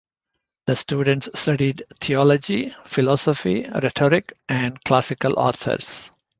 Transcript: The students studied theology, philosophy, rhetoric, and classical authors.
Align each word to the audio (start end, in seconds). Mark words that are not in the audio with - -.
The 0.65 0.75
students 0.75 1.29
studied 1.39 1.83
theology, 1.99 2.73
philosophy, 2.85 3.69
rhetoric, 3.71 4.33
and 4.49 4.83
classical 4.83 5.37
authors. 5.37 6.09